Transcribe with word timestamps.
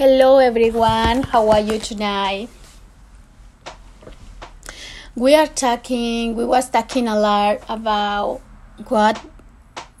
Hello 0.00 0.38
everyone, 0.38 1.24
how 1.24 1.50
are 1.50 1.60
you 1.60 1.78
tonight? 1.78 2.48
We 5.14 5.34
are 5.34 5.46
talking, 5.46 6.34
we 6.34 6.46
was 6.46 6.70
talking 6.70 7.06
a 7.06 7.20
lot 7.20 7.58
about 7.68 8.40
what 8.88 9.18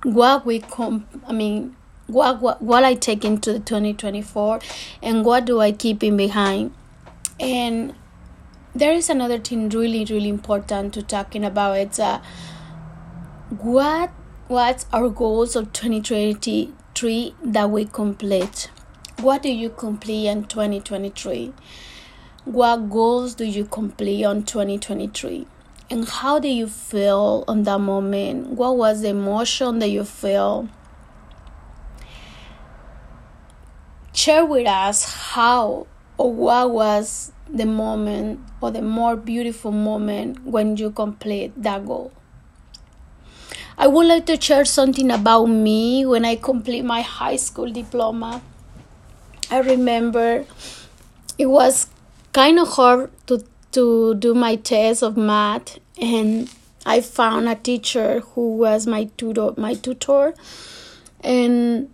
what 0.02 0.46
we 0.46 0.60
com 0.60 1.06
I 1.26 1.34
mean 1.34 1.76
what, 2.06 2.40
what 2.40 2.62
what 2.62 2.82
I 2.82 2.94
take 2.94 3.26
into 3.26 3.52
the 3.52 3.58
2024 3.58 4.60
and 5.02 5.22
what 5.22 5.44
do 5.44 5.60
I 5.60 5.70
keep 5.70 6.02
in 6.02 6.16
behind. 6.16 6.72
And 7.38 7.94
there 8.74 8.94
is 8.94 9.10
another 9.10 9.38
thing 9.38 9.68
really 9.68 10.06
really 10.06 10.30
important 10.30 10.94
to 10.94 11.02
talking 11.02 11.44
about 11.44 11.76
it's 11.76 11.98
uh 11.98 12.22
what 13.50 14.08
what's 14.48 14.86
our 14.94 15.10
goals 15.10 15.54
of 15.54 15.74
2023 15.74 17.34
that 17.44 17.70
we 17.70 17.84
complete 17.84 18.70
what 19.22 19.42
do 19.42 19.52
you 19.52 19.68
complete 19.70 20.26
in 20.26 20.44
2023? 20.44 21.52
What 22.44 22.88
goals 22.88 23.34
do 23.34 23.44
you 23.44 23.64
complete 23.64 24.24
on 24.24 24.44
2023? 24.44 25.46
And 25.90 26.08
how 26.08 26.38
do 26.38 26.48
you 26.48 26.66
feel 26.66 27.44
on 27.46 27.64
that 27.64 27.80
moment? 27.80 28.48
What 28.48 28.76
was 28.76 29.02
the 29.02 29.08
emotion 29.08 29.78
that 29.80 29.88
you 29.88 30.04
feel? 30.04 30.68
Share 34.14 34.46
with 34.46 34.66
us 34.66 35.32
how 35.32 35.86
or 36.16 36.32
what 36.32 36.70
was 36.70 37.32
the 37.48 37.66
moment 37.66 38.40
or 38.60 38.70
the 38.70 38.82
more 38.82 39.16
beautiful 39.16 39.72
moment 39.72 40.44
when 40.44 40.76
you 40.76 40.90
complete 40.90 41.52
that 41.62 41.84
goal. 41.84 42.12
I 43.76 43.86
would 43.86 44.06
like 44.06 44.26
to 44.26 44.40
share 44.40 44.64
something 44.64 45.10
about 45.10 45.46
me 45.46 46.04
when 46.04 46.24
I 46.24 46.36
complete 46.36 46.84
my 46.84 47.00
high 47.00 47.36
school 47.36 47.70
diploma. 47.72 48.42
I 49.50 49.58
remember 49.58 50.46
it 51.38 51.46
was 51.46 51.88
kind 52.32 52.58
of 52.58 52.68
hard 52.68 53.10
to 53.26 53.44
to 53.72 54.14
do 54.14 54.34
my 54.34 54.56
test 54.56 55.02
of 55.02 55.16
math 55.16 55.78
and 56.00 56.48
I 56.84 57.00
found 57.00 57.48
a 57.48 57.54
teacher 57.54 58.20
who 58.20 58.56
was 58.56 58.86
my 58.86 59.04
tutor 59.16 59.52
my 59.56 59.74
tutor 59.74 60.34
and 61.20 61.88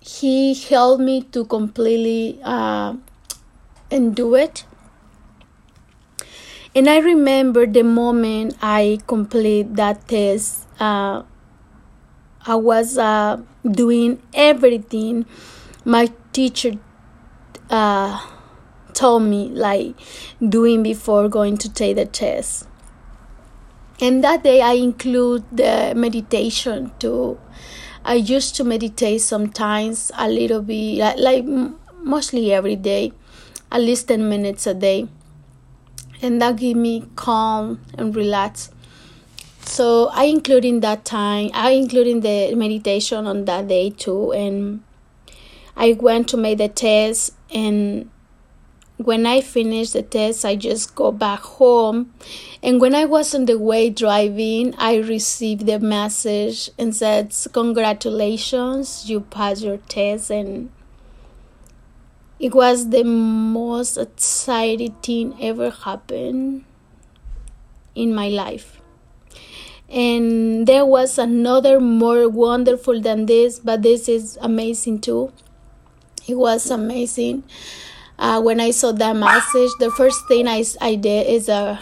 he 0.00 0.54
helped 0.54 1.02
me 1.02 1.22
to 1.32 1.44
completely 1.44 2.40
uh, 2.42 2.94
and 3.90 4.14
do 4.14 4.34
it. 4.34 4.64
And 6.74 6.88
I 6.88 6.98
remember 6.98 7.66
the 7.66 7.82
moment 7.82 8.56
I 8.62 9.00
complete 9.06 9.74
that 9.76 10.08
test 10.08 10.66
uh, 10.80 11.22
I 12.46 12.54
was 12.54 12.96
uh, 12.96 13.40
doing 13.70 14.22
everything 14.32 15.26
my 15.84 16.10
teacher 16.32 16.72
uh, 17.70 18.26
told 18.92 19.22
me 19.22 19.48
like 19.48 19.94
doing 20.46 20.82
before 20.82 21.28
going 21.28 21.56
to 21.58 21.72
take 21.72 21.96
the 21.96 22.06
test. 22.06 22.66
And 24.00 24.24
that 24.24 24.42
day 24.42 24.62
i 24.62 24.72
include 24.72 25.44
the 25.52 25.92
meditation 25.94 26.92
too. 26.98 27.38
I 28.04 28.14
used 28.14 28.56
to 28.56 28.64
meditate 28.64 29.20
sometimes 29.20 30.10
a 30.16 30.28
little 30.28 30.62
bit 30.62 31.18
like, 31.18 31.44
mostly 32.02 32.52
every 32.52 32.76
day 32.76 33.12
at 33.70 33.80
least 33.80 34.08
10 34.08 34.28
minutes 34.28 34.66
a 34.66 34.74
day. 34.74 35.08
And 36.22 36.40
that 36.42 36.56
give 36.56 36.76
me 36.76 37.08
calm 37.14 37.80
and 37.96 38.14
relax. 38.14 38.70
So 39.60 40.08
i 40.12 40.24
include 40.24 40.64
in 40.64 40.80
that 40.80 41.04
time 41.04 41.50
i 41.54 41.70
include 41.70 42.06
in 42.06 42.20
the 42.20 42.54
meditation 42.54 43.26
on 43.26 43.44
that 43.44 43.68
day 43.68 43.90
too 43.90 44.32
and 44.32 44.82
I 45.80 45.94
went 45.94 46.28
to 46.28 46.36
make 46.36 46.58
the 46.58 46.68
test 46.68 47.32
and 47.50 48.10
when 48.98 49.24
I 49.24 49.40
finished 49.40 49.94
the 49.94 50.02
test, 50.02 50.44
I 50.44 50.56
just 50.56 50.94
go 50.94 51.10
back 51.10 51.40
home. 51.40 52.12
And 52.62 52.82
when 52.82 52.94
I 52.94 53.06
was 53.06 53.34
on 53.34 53.46
the 53.46 53.58
way 53.58 53.88
driving, 53.88 54.74
I 54.76 54.96
received 54.96 55.64
the 55.64 55.80
message 55.80 56.70
and 56.78 56.94
said, 56.94 57.34
Congratulations, 57.54 59.08
you 59.08 59.20
passed 59.22 59.62
your 59.62 59.78
test. 59.78 60.30
And 60.30 60.70
it 62.38 62.54
was 62.54 62.90
the 62.90 63.04
most 63.04 63.96
exciting 63.96 64.92
thing 65.02 65.34
ever 65.40 65.70
happened 65.70 66.66
in 67.94 68.14
my 68.14 68.28
life. 68.28 68.82
And 69.88 70.66
there 70.66 70.84
was 70.84 71.16
another 71.16 71.80
more 71.80 72.28
wonderful 72.28 73.00
than 73.00 73.24
this, 73.24 73.58
but 73.58 73.80
this 73.80 74.10
is 74.10 74.38
amazing 74.42 75.00
too 75.00 75.32
it 76.30 76.38
was 76.38 76.70
amazing. 76.70 77.42
Uh, 78.18 78.40
when 78.40 78.60
I 78.60 78.70
saw 78.70 78.92
that 78.92 79.16
message, 79.16 79.70
the 79.80 79.90
first 79.90 80.28
thing 80.28 80.46
I, 80.46 80.64
I 80.80 80.94
did 80.94 81.26
is 81.26 81.48
uh, 81.48 81.80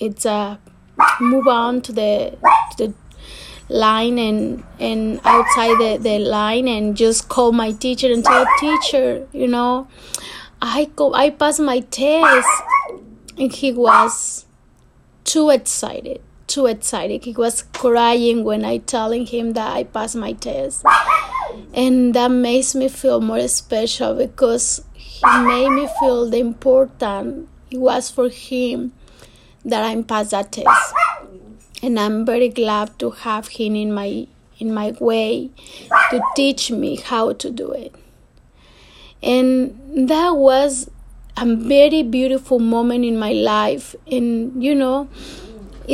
it's 0.00 0.26
uh, 0.26 0.56
move 1.20 1.46
on 1.46 1.80
to 1.82 1.92
the 1.92 2.36
to 2.76 2.88
the 2.88 2.94
line 3.68 4.18
and 4.18 4.64
and 4.80 5.20
outside 5.24 5.76
the, 5.78 5.98
the 6.00 6.18
line 6.18 6.66
and 6.66 6.96
just 6.96 7.28
call 7.28 7.52
my 7.52 7.72
teacher 7.72 8.12
and 8.12 8.24
tell 8.24 8.46
teacher, 8.58 9.28
you 9.32 9.46
know, 9.46 9.86
I 10.60 10.90
go 10.96 11.14
I 11.14 11.30
passed 11.30 11.60
my 11.60 11.80
test. 11.80 12.48
And 13.38 13.52
he 13.52 13.70
was 13.70 14.46
too 15.24 15.50
excited 15.50 16.22
too 16.46 16.66
excited. 16.66 17.24
He 17.24 17.32
was 17.32 17.64
crying 17.74 18.44
when 18.44 18.64
i 18.64 18.78
telling 18.78 19.26
him 19.26 19.52
that 19.54 19.72
i 19.76 19.82
passed 19.82 20.16
my 20.16 20.32
test 20.32 20.84
and 21.74 22.14
that 22.14 22.30
makes 22.30 22.74
me 22.74 22.88
feel 22.88 23.20
more 23.20 23.46
special 23.48 24.14
because 24.14 24.84
he 24.94 25.38
made 25.44 25.70
me 25.70 25.88
feel 26.00 26.28
the 26.28 26.38
important 26.38 27.48
it 27.70 27.78
was 27.78 28.10
for 28.10 28.28
him 28.28 28.92
that 29.64 29.84
I 29.84 30.00
passed 30.02 30.30
that 30.30 30.52
test. 30.52 30.94
And 31.82 31.98
I'm 31.98 32.24
very 32.24 32.48
glad 32.48 32.98
to 33.00 33.10
have 33.10 33.48
him 33.48 33.76
in 33.76 33.92
my 33.92 34.26
in 34.58 34.72
my 34.72 34.92
way 34.98 35.50
to 36.10 36.22
teach 36.34 36.70
me 36.70 36.96
how 36.96 37.32
to 37.34 37.50
do 37.50 37.72
it. 37.72 37.94
And 39.22 40.08
that 40.08 40.36
was 40.36 40.90
a 41.36 41.44
very 41.44 42.02
beautiful 42.02 42.58
moment 42.58 43.04
in 43.04 43.18
my 43.18 43.32
life. 43.32 43.94
And 44.10 44.62
you 44.62 44.74
know, 44.74 45.08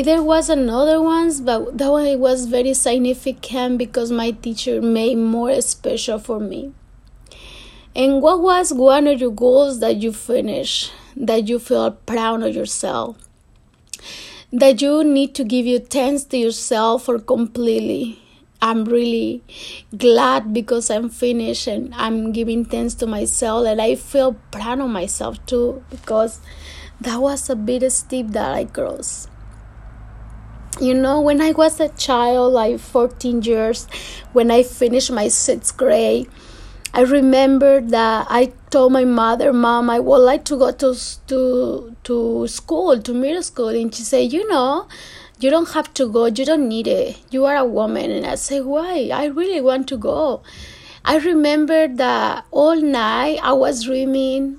there 0.01 0.23
was 0.23 0.49
another 0.49 1.03
ones 1.03 1.43
but 1.43 1.77
that 1.77 1.91
one 1.91 2.19
was 2.19 2.47
very 2.47 2.73
significant 2.73 3.77
because 3.77 4.11
my 4.11 4.31
teacher 4.31 4.81
made 4.81 5.17
more 5.19 5.61
special 5.61 6.19
for 6.19 6.41
me. 6.41 6.73
And 7.95 8.23
what 8.23 8.41
was 8.41 8.73
one 8.73 9.07
of 9.07 9.21
your 9.21 9.31
goals 9.31 9.81
that 9.81 9.97
you 9.97 10.15
finished 10.15 10.93
that 11.15 11.47
you 11.47 11.59
feel 11.59 11.91
proud 11.91 12.43
of 12.43 12.55
yourself? 12.55 13.19
That 14.51 14.81
you 14.81 15.05
need 15.05 15.35
to 15.35 15.45
give 15.45 15.67
you 15.67 15.79
thanks 15.79 16.25
to 16.25 16.39
yourself 16.39 17.05
for 17.05 17.19
completely. 17.19 18.19
I'm 18.63 18.85
really 18.85 19.43
glad 19.99 20.55
because 20.55 20.89
i'm 20.89 21.09
finished 21.11 21.67
and 21.67 21.93
i'm 21.97 22.31
giving 22.31 22.65
thanks 22.65 22.95
to 22.95 23.09
myself 23.09 23.67
and 23.67 23.83
i 23.83 23.97
feel 23.97 24.35
proud 24.53 24.79
of 24.79 24.89
myself 24.89 25.45
too 25.47 25.83
because 25.91 26.39
that 27.01 27.21
was 27.21 27.51
a 27.51 27.57
big 27.57 27.91
step 27.91 28.29
that 28.29 28.55
i 28.55 28.65
crossed 28.65 29.32
you 30.83 30.95
know 30.95 31.21
when 31.21 31.41
i 31.41 31.53
was 31.53 31.79
a 31.79 31.89
child 31.91 32.53
like 32.53 32.79
14 32.79 33.43
years 33.43 33.87
when 34.33 34.51
i 34.51 34.63
finished 34.63 35.13
my 35.13 35.29
sixth 35.29 35.77
grade 35.77 36.29
i 36.93 37.03
remember 37.03 37.81
that 37.81 38.27
i 38.29 38.53
told 38.71 38.93
my 38.93 39.05
mother 39.05 39.53
mom 39.53 39.89
i 39.89 40.01
would 40.01 40.19
like 40.19 40.45
to 40.45 40.57
go 40.57 40.73
to 40.73 40.95
to 41.29 41.95
to 42.03 42.47
school 42.49 43.01
to 43.01 43.15
middle 43.15 43.43
school. 43.43 43.69
And 43.69 43.95
she 43.95 44.03
said 44.03 44.33
you 44.33 44.49
know 44.49 44.89
you 45.39 45.51
don't 45.51 45.71
have 45.71 45.93
to 45.95 46.09
go 46.09 46.27
you 46.27 46.45
don't 46.45 46.69
need 46.69 46.87
it. 46.87 47.19
You 47.31 47.45
are 47.45 47.57
a 47.57 47.65
woman. 47.65 48.11
And 48.11 48.27
i 48.27 48.35
said 48.35 48.65
why? 48.65 49.11
I 49.13 49.27
really 49.27 49.61
want 49.61 49.89
to 49.89 49.97
go. 49.97 50.43
I 51.05 51.19
remember 51.19 51.89
that 51.89 52.45
all 52.51 52.77
night 52.81 53.41
i 53.43 53.53
was 53.53 53.85
dreaming 53.85 54.59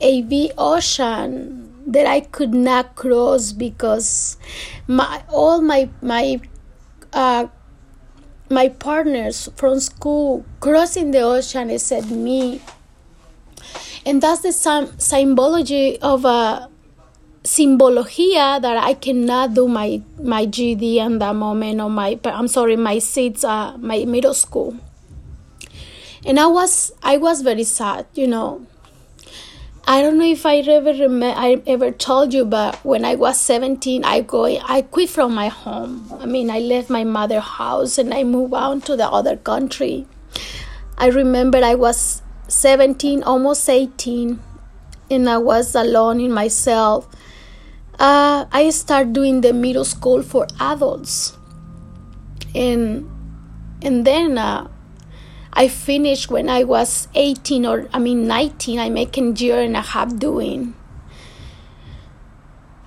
a 0.00 0.22
big 0.22 0.52
ocean 0.56 1.65
that 1.86 2.06
I 2.06 2.20
could 2.20 2.52
not 2.52 2.96
cross 2.96 3.52
because 3.52 4.36
my 4.86 5.22
all 5.28 5.60
my 5.62 5.88
my 6.02 6.40
uh, 7.12 7.46
my 8.50 8.68
partners 8.68 9.48
from 9.56 9.80
school 9.80 10.44
crossing 10.60 11.12
the 11.12 11.20
ocean 11.20 11.76
said 11.78 12.10
me. 12.10 12.60
And 14.04 14.22
that's 14.22 14.42
the 14.42 14.52
symbology 14.98 15.98
of 16.00 16.24
a 16.24 16.70
symbología 17.42 18.60
that 18.60 18.76
I 18.76 18.94
cannot 18.94 19.54
do 19.54 19.66
my 19.68 20.02
my 20.22 20.46
GD 20.46 20.96
in 20.96 21.18
that 21.18 21.34
moment 21.34 21.80
or 21.80 21.90
my 21.90 22.18
I'm 22.24 22.48
sorry 22.48 22.76
my 22.76 22.98
seats 22.98 23.44
uh, 23.44 23.76
my 23.78 24.04
middle 24.04 24.34
school. 24.34 24.76
And 26.24 26.38
I 26.40 26.46
was 26.46 26.92
I 27.02 27.16
was 27.16 27.42
very 27.42 27.64
sad 27.64 28.06
you 28.14 28.26
know 28.26 28.66
I 29.88 30.02
don't 30.02 30.18
know 30.18 30.26
if 30.26 30.44
I 30.44 30.56
ever 30.56 30.92
remember, 30.92 31.32
I 31.38 31.62
ever 31.64 31.92
told 31.92 32.34
you, 32.34 32.44
but 32.44 32.84
when 32.84 33.04
I 33.04 33.14
was 33.14 33.40
17, 33.40 34.04
I 34.04 34.20
go, 34.20 34.44
I 34.44 34.82
quit 34.82 35.08
from 35.08 35.32
my 35.32 35.46
home. 35.46 36.12
I 36.18 36.26
mean, 36.26 36.50
I 36.50 36.58
left 36.58 36.90
my 36.90 37.04
mother 37.04 37.38
house 37.38 37.96
and 37.96 38.12
I 38.12 38.24
moved 38.24 38.52
on 38.52 38.80
to 38.82 38.96
the 38.96 39.08
other 39.08 39.36
country. 39.36 40.08
I 40.98 41.06
remember 41.06 41.58
I 41.58 41.76
was 41.76 42.20
17, 42.48 43.22
almost 43.22 43.68
18, 43.68 44.40
and 45.08 45.30
I 45.30 45.38
was 45.38 45.74
alone 45.76 46.20
in 46.20 46.32
myself, 46.32 47.06
uh, 47.98 48.46
I 48.50 48.70
started 48.70 49.12
doing 49.12 49.40
the 49.40 49.52
middle 49.52 49.84
school 49.84 50.22
for 50.22 50.48
adults. 50.58 51.36
And 52.54 53.10
and 53.82 54.04
then 54.04 54.38
uh, 54.38 54.68
I 55.56 55.68
finished 55.68 56.30
when 56.30 56.50
I 56.50 56.64
was 56.64 57.08
18 57.14 57.64
or 57.64 57.88
I 57.92 57.98
mean 57.98 58.26
19. 58.28 58.78
I 58.78 58.90
make 58.90 59.16
a 59.16 59.22
year 59.32 59.60
and 59.62 59.74
a 59.74 59.80
half 59.80 60.14
doing. 60.18 60.74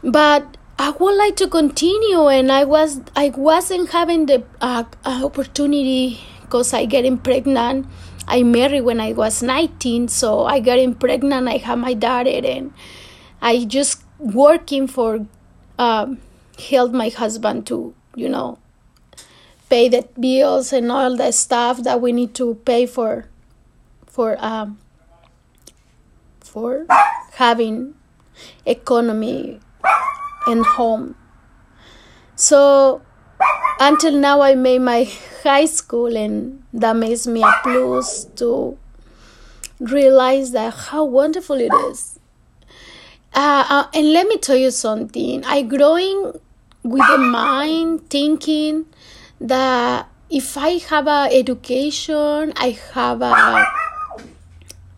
But 0.04 0.56
I 0.78 0.92
would 0.92 1.18
like 1.18 1.36
to 1.38 1.48
continue, 1.48 2.28
and 2.28 2.52
I 2.52 2.64
was 2.64 3.02
I 3.16 3.34
wasn't 3.36 3.90
having 3.90 4.28
the 4.28 4.44
uh, 4.62 4.84
opportunity 5.04 6.22
because 6.42 6.72
I 6.74 6.86
getting 6.86 7.18
pregnant. 7.18 7.88
I 8.28 8.44
married 8.44 8.82
when 8.82 9.02
I 9.02 9.14
was 9.14 9.42
19, 9.42 10.08
so 10.08 10.46
I 10.46 10.60
getting 10.60 10.94
pregnant. 10.94 11.50
I 11.50 11.58
have 11.58 11.80
my 11.80 11.96
daughter, 11.96 12.30
and 12.30 12.72
I 13.42 13.66
just 13.66 14.04
working 14.20 14.88
for 14.88 15.26
um, 15.80 16.20
help 16.70 16.94
my 16.94 17.10
husband 17.10 17.66
to 17.68 17.94
you 18.16 18.30
know 18.30 18.60
pay 19.70 19.88
the 19.90 20.08
bills 20.20 20.74
and 20.74 20.92
all 20.92 21.16
the 21.16 21.32
stuff 21.32 21.84
that 21.84 22.02
we 22.02 22.12
need 22.12 22.34
to 22.36 22.56
pay 22.66 22.86
for 22.86 23.28
for 24.08 24.36
um, 24.40 24.80
for 26.40 26.86
having 27.34 27.94
economy 28.66 29.60
and 30.48 30.66
home. 30.66 31.16
So 32.36 33.02
until 33.80 34.14
now, 34.14 34.42
I 34.42 34.56
made 34.56 34.80
my 34.80 35.04
high 35.44 35.66
school, 35.66 36.16
and 36.18 36.64
that 36.74 36.96
makes 36.96 37.28
me 37.28 37.44
a 37.44 37.54
plus 37.64 38.26
to 38.36 38.78
realize 39.80 40.52
that 40.52 40.74
how 40.74 41.06
wonderful 41.06 41.60
it 41.60 41.72
is. 41.90 42.20
Uh, 43.34 43.66
uh, 43.70 43.88
and 43.94 44.12
let 44.12 44.28
me 44.28 44.38
tell 44.38 44.58
you 44.58 44.72
something. 44.72 45.46
I 45.46 45.62
growing 45.62 46.34
with 46.84 47.08
the 47.08 47.18
mind 47.18 48.10
thinking 48.10 48.86
that 49.40 50.08
if 50.30 50.58
I 50.58 50.80
have 50.90 51.08
a 51.08 51.30
education, 51.32 52.54
I 52.56 52.78
have 52.94 53.22
a 53.22 53.66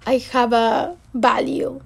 I 0.05 0.17
have 0.31 0.53
a 0.53 0.97
value. 1.13 1.81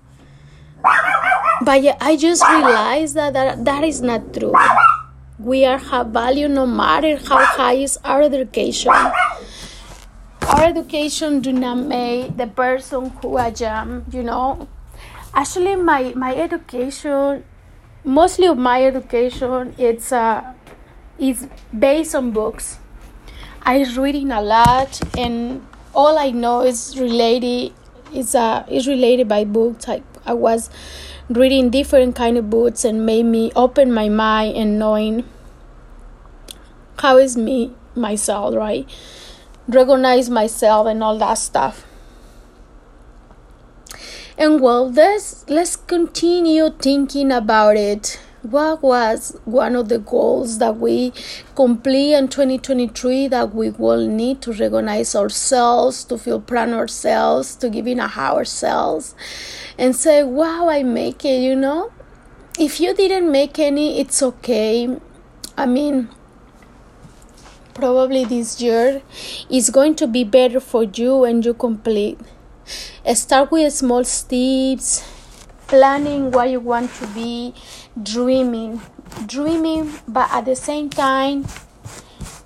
But 1.61 1.83
I 2.01 2.15
just 2.15 2.43
realized 2.47 3.15
that, 3.15 3.33
that 3.33 3.65
that 3.65 3.83
is 3.83 4.01
not 4.01 4.33
true. 4.33 4.53
We 5.39 5.65
are 5.65 5.77
have 5.77 6.07
value 6.07 6.47
no 6.47 6.65
matter 6.65 7.17
how 7.17 7.43
high 7.43 7.83
is 7.83 7.97
our 8.03 8.21
education. 8.23 8.91
Our 8.91 10.63
education 10.63 11.41
do 11.41 11.51
not 11.51 11.75
make 11.79 12.37
the 12.37 12.47
person 12.47 13.09
who 13.21 13.37
I 13.37 13.53
am, 13.61 14.05
you 14.11 14.23
know. 14.23 14.67
Actually 15.33 15.75
my, 15.75 16.13
my 16.15 16.33
education 16.35 17.43
mostly 18.05 18.45
of 18.45 18.55
my 18.55 18.85
education 18.85 19.73
it's 19.79 20.11
uh 20.11 20.53
is 21.17 21.47
based 21.77 22.15
on 22.15 22.31
books. 22.31 22.79
I 23.63 23.75
am 23.77 24.01
reading 24.01 24.31
a 24.31 24.41
lot 24.41 24.99
and 25.17 25.65
all 25.93 26.17
I 26.17 26.31
know 26.31 26.61
is 26.61 26.99
related 26.99 27.73
is 28.13 28.35
uh 28.35 28.65
is 28.69 28.87
related 28.87 29.27
by 29.27 29.43
books. 29.45 29.89
I, 29.89 30.03
I 30.25 30.33
was 30.33 30.69
reading 31.29 31.71
different 31.71 32.15
kind 32.15 32.37
of 32.37 32.49
books 32.49 32.85
and 32.85 33.05
made 33.05 33.25
me 33.25 33.51
open 33.55 33.91
my 33.91 34.09
mind 34.09 34.55
and 34.55 34.77
knowing 34.77 35.23
how 36.99 37.17
is 37.17 37.35
me 37.35 37.73
myself 37.95 38.53
right 38.53 38.87
recognize 39.67 40.29
myself 40.29 40.85
and 40.85 41.01
all 41.01 41.17
that 41.17 41.35
stuff 41.35 41.85
and 44.37 44.61
well 44.61 44.91
let's 44.91 45.47
let's 45.49 45.75
continue 45.75 46.69
thinking 46.69 47.31
about 47.31 47.75
it 47.75 48.19
what 48.51 48.81
was 48.81 49.37
one 49.45 49.75
of 49.75 49.89
the 49.89 49.99
goals 49.99 50.57
that 50.59 50.77
we 50.77 51.11
complete 51.55 52.13
in 52.13 52.27
2023 52.27 53.27
that 53.27 53.53
we 53.53 53.69
will 53.71 54.07
need 54.07 54.41
to 54.41 54.51
recognize 54.53 55.15
ourselves 55.15 56.03
to 56.03 56.17
feel 56.17 56.39
proud 56.39 56.69
ourselves 56.69 57.55
to 57.55 57.69
give 57.69 57.87
in 57.87 57.99
a 57.99 58.07
ourselves 58.07 59.15
and 59.77 59.95
say 59.95 60.23
wow 60.23 60.69
i 60.69 60.83
make 60.83 61.23
it 61.25 61.41
you 61.41 61.55
know? 61.55 61.91
If 62.57 62.79
you 62.79 62.93
didn't 62.95 63.29
make 63.29 63.59
any 63.59 63.99
it's 63.99 64.23
okay. 64.23 64.97
I 65.57 65.65
mean 65.65 66.07
probably 67.73 68.23
this 68.23 68.61
year 68.61 69.01
is 69.49 69.69
going 69.69 69.95
to 69.95 70.07
be 70.07 70.23
better 70.23 70.61
for 70.61 70.83
you 70.83 71.17
when 71.17 71.41
you 71.41 71.53
complete. 71.53 72.17
Start 73.13 73.51
with 73.51 73.73
small 73.73 74.05
steps 74.05 75.03
planning 75.67 76.31
what 76.31 76.49
you 76.49 76.59
want 76.59 76.93
to 76.95 77.07
be 77.07 77.53
dreaming. 78.01 78.81
Dreaming 79.25 79.93
but 80.07 80.29
at 80.31 80.45
the 80.45 80.55
same 80.55 80.89
time 80.89 81.45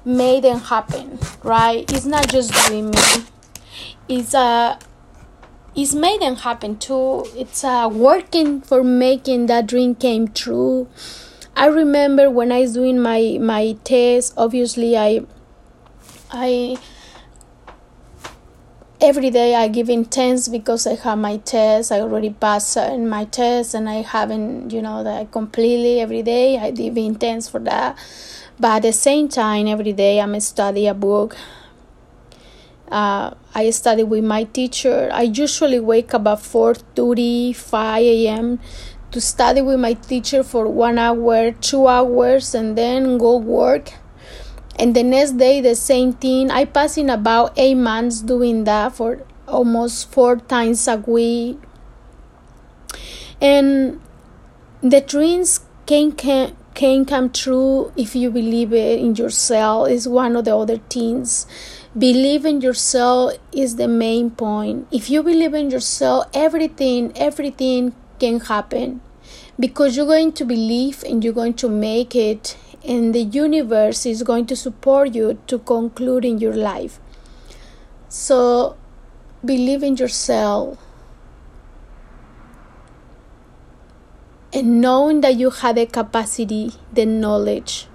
made 0.05 0.43
them 0.43 0.59
happen 0.59 1.19
right? 1.43 1.91
It's 1.91 2.05
not 2.05 2.27
just 2.29 2.51
dreaming. 2.51 2.93
It's 4.07 4.33
a 4.33 4.37
uh, 4.37 4.79
it's 5.75 5.93
made 5.93 6.21
them 6.21 6.35
happen 6.35 6.77
too. 6.77 7.25
It's 7.35 7.63
uh, 7.63 7.89
working 7.91 8.61
for 8.61 8.83
making 8.83 9.45
that 9.45 9.67
dream 9.67 9.95
came 9.95 10.27
true. 10.27 10.89
I 11.55 11.65
remember 11.65 12.29
when 12.29 12.53
i 12.53 12.61
was 12.61 12.73
doing 12.73 13.01
my 13.01 13.37
my 13.41 13.75
test 13.83 14.33
obviously 14.37 14.95
i 14.95 15.19
i 16.31 16.77
every 19.01 19.29
day 19.29 19.55
I 19.55 19.67
give 19.67 19.89
intense 19.89 20.47
because 20.47 20.85
I 20.85 20.95
have 20.95 21.17
my 21.17 21.37
test. 21.37 21.91
I 21.91 22.01
already 22.01 22.31
passed 22.31 22.77
in 22.77 23.07
my 23.07 23.25
test, 23.25 23.73
and 23.73 23.89
I 23.89 24.01
haven't, 24.01 24.71
you 24.71 24.81
know, 24.81 25.03
that 25.03 25.31
completely 25.31 25.99
every 25.99 26.21
day. 26.21 26.57
I 26.57 26.71
give 26.71 26.97
intense 26.97 27.49
for 27.49 27.59
that, 27.61 27.97
but 28.59 28.77
at 28.77 28.81
the 28.83 28.93
same 28.93 29.29
time, 29.29 29.67
every 29.67 29.93
day 29.93 30.19
I'm 30.19 30.39
study 30.39 30.87
a 30.87 30.93
book. 30.93 31.37
Uh, 32.91 33.35
I 33.53 33.69
study 33.69 34.03
with 34.03 34.23
my 34.23 34.45
teacher. 34.45 35.09
I 35.13 35.21
usually 35.21 35.79
wake 35.79 36.13
up 36.13 36.25
at 36.27 36.39
four 36.39 36.73
thirty, 36.73 37.53
five 37.53 38.03
a.m. 38.03 38.59
to 39.11 39.21
study 39.21 39.61
with 39.61 39.79
my 39.79 39.93
teacher 39.93 40.43
for 40.43 40.67
one 40.67 40.97
hour, 40.97 41.51
two 41.51 41.87
hours, 41.87 42.55
and 42.55 42.77
then 42.77 43.17
go 43.17 43.37
work 43.37 43.93
and 44.79 44.95
the 44.95 45.03
next 45.03 45.31
day 45.37 45.59
the 45.59 45.75
same 45.75 46.13
thing. 46.13 46.49
I 46.49 46.63
passed 46.63 46.97
in 46.97 47.09
about 47.09 47.53
eight 47.57 47.75
months 47.75 48.21
doing 48.21 48.63
that 48.63 48.95
for 48.95 49.25
almost 49.45 50.09
four 50.09 50.37
times 50.37 50.87
a 50.87 50.95
week. 50.95 51.59
And 53.41 53.99
the 54.81 55.01
dreams 55.01 55.59
can, 55.85 56.13
can 56.13 56.55
can 56.75 57.03
come 57.03 57.29
true 57.29 57.91
if 57.97 58.15
you 58.15 58.31
believe 58.31 58.71
it 58.71 59.01
in 59.01 59.15
yourself. 59.15 59.89
Is 59.89 60.07
one 60.07 60.37
of 60.37 60.45
the 60.45 60.55
other 60.55 60.77
things. 60.77 61.45
Believe 61.97 62.45
in 62.45 62.61
yourself 62.61 63.33
is 63.51 63.75
the 63.75 63.87
main 63.87 64.31
point. 64.31 64.87
If 64.91 65.09
you 65.09 65.23
believe 65.23 65.53
in 65.53 65.69
yourself 65.71 66.27
everything 66.33 67.11
everything 67.17 67.93
can 68.17 68.39
happen. 68.39 69.01
Because 69.59 69.97
you're 69.97 70.05
going 70.05 70.31
to 70.33 70.45
believe 70.45 71.03
and 71.03 71.21
you're 71.21 71.33
going 71.33 71.55
to 71.55 71.67
make 71.67 72.15
it 72.15 72.55
and 72.83 73.13
the 73.13 73.21
universe 73.21 74.05
is 74.05 74.23
going 74.23 74.45
to 74.45 74.55
support 74.55 75.13
you 75.13 75.39
to 75.47 75.59
conclude 75.59 76.25
in 76.25 76.37
your 76.39 76.53
life. 76.53 76.99
So 78.07 78.77
believe 79.43 79.83
in 79.83 79.97
yourself 79.97 80.77
and 84.51 84.81
knowing 84.81 85.21
that 85.21 85.35
you 85.35 85.49
have 85.49 85.75
the 85.75 85.85
capacity, 85.85 86.73
the 86.91 87.05
knowledge 87.05 87.87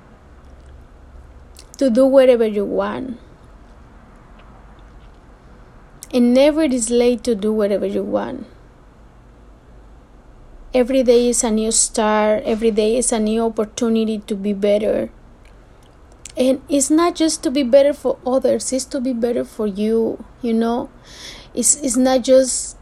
to 1.79 1.91
do 1.91 2.07
whatever 2.07 2.47
you 2.47 2.65
want. 2.65 3.19
And 6.13 6.33
never 6.33 6.63
it 6.63 6.73
is 6.73 6.91
late 6.91 7.25
to 7.25 7.35
do 7.35 7.53
whatever 7.53 7.87
you 7.87 8.05
want 8.05 8.47
every 10.75 11.05
day 11.05 11.29
is 11.29 11.45
a 11.45 11.51
new 11.51 11.71
start 11.71 12.43
every 12.45 12.73
day 12.73 12.97
is 12.97 13.13
a 13.13 13.21
new 13.21 13.43
opportunity 13.43 14.19
to 14.19 14.35
be 14.35 14.53
better. 14.53 15.11
And 16.37 16.61
it's 16.69 16.91
not 16.91 17.15
just 17.15 17.45
to 17.45 17.51
be 17.51 17.63
better 17.63 17.93
for 17.93 18.19
others. 18.27 18.73
It's 18.73 18.85
to 18.87 19.01
be 19.01 19.13
better 19.13 19.45
for 19.45 19.69
you 19.69 20.25
you 20.43 20.53
know? 20.53 20.91
It's, 21.55 21.77
it's 21.77 21.97
not 21.97 22.23
just 22.23 22.77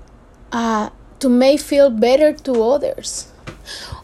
uh, 0.51 0.89
to 1.21 1.29
make 1.29 1.61
feel 1.61 1.91
better 1.91 2.33
to 2.33 2.63
others 2.63 3.31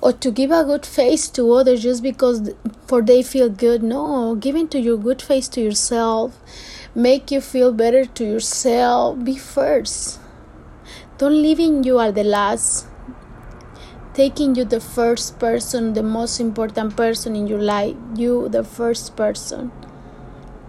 or 0.03 0.13
to 0.13 0.31
give 0.31 0.51
a 0.51 0.65
good 0.65 0.85
face 0.85 1.29
to 1.31 1.51
others 1.53 1.83
just 1.83 2.03
because 2.03 2.53
for 2.87 3.01
they 3.01 3.23
feel 3.23 3.49
good. 3.49 3.83
No 3.83 4.35
giving 4.35 4.69
to 4.69 4.79
your 4.79 4.99
good 4.99 5.23
face 5.23 5.49
to 5.49 5.63
yourself. 5.63 6.39
Make 6.95 7.31
you 7.31 7.41
feel 7.41 7.73
better 7.73 8.05
to 8.05 8.25
yourself. 8.25 9.25
Be 9.25 9.37
first. 9.37 10.21
Don't 11.17 11.43
leave 11.43 11.59
in 11.59 11.83
you 11.85 11.99
are 11.99 12.13
the 12.13 12.25
last 12.25 12.88
taking 14.19 14.55
you 14.57 14.65
the 14.65 14.81
first 14.81 15.39
person, 15.39 15.95
the 15.95 16.03
most 16.03 16.41
important 16.41 16.97
person 16.97 17.35
in 17.37 17.47
your 17.47 17.63
life, 17.63 17.97
you, 18.17 18.49
the 18.51 18.65
first 18.65 19.17
person. 19.17 19.73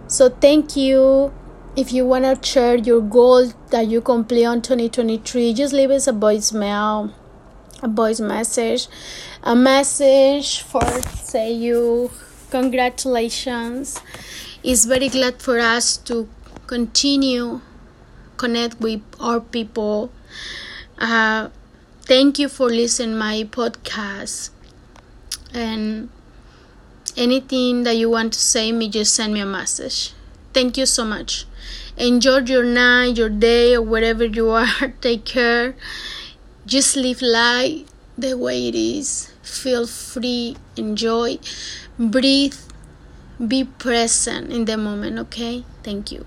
So, 0.06 0.30
thank 0.30 0.76
you. 0.76 1.32
if 1.76 1.92
you 1.92 2.04
want 2.04 2.24
to 2.24 2.48
share 2.48 2.74
your 2.76 3.00
goal 3.00 3.52
that 3.70 3.86
you 3.86 4.00
complete 4.00 4.44
on 4.44 4.60
2023 4.60 5.54
just 5.54 5.72
leave 5.72 5.90
us 5.90 6.08
a 6.08 6.12
voicemail 6.12 7.12
a 7.82 7.88
voice 7.88 8.20
message 8.20 8.88
a 9.44 9.54
message 9.54 10.62
for 10.62 10.82
say 11.02 11.52
you 11.52 12.10
congratulations 12.50 14.00
it's 14.64 14.84
very 14.84 15.08
glad 15.08 15.40
for 15.40 15.58
us 15.58 15.96
to 15.96 16.28
continue 16.66 17.60
connect 18.36 18.80
with 18.80 19.00
our 19.20 19.40
people 19.40 20.10
uh, 20.98 21.48
thank 22.04 22.38
you 22.38 22.48
for 22.48 22.68
listening 22.68 23.16
my 23.18 23.44
podcast. 23.50 24.50
And 25.52 26.08
anything 27.16 27.82
that 27.84 27.96
you 27.96 28.10
want 28.10 28.32
to 28.34 28.38
say 28.38 28.72
me 28.72 28.88
just 28.88 29.14
send 29.14 29.34
me 29.34 29.40
a 29.40 29.46
message. 29.46 30.12
Thank 30.52 30.76
you 30.76 30.86
so 30.86 31.04
much. 31.04 31.46
Enjoy 31.96 32.38
your 32.38 32.64
night 32.64 33.16
your 33.16 33.28
day 33.28 33.74
or 33.74 33.82
wherever 33.82 34.24
you 34.24 34.50
are. 34.50 34.88
Take 35.00 35.24
care. 35.24 35.74
Just 36.66 36.96
live 36.96 37.22
life 37.22 37.88
the 38.16 38.36
way 38.36 38.68
it 38.68 38.74
is. 38.74 39.32
Feel 39.42 39.86
free. 39.86 40.56
Enjoy. 40.76 41.38
Breathe. 41.98 42.54
Be 43.40 43.64
present 43.64 44.52
in 44.52 44.66
the 44.66 44.76
moment 44.76 45.18
okay? 45.18 45.64
Thank 45.82 46.12
you 46.12 46.26